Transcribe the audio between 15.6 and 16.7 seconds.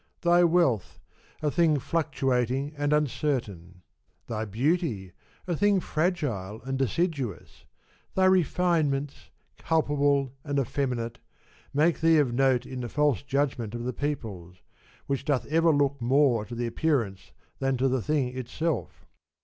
look more to the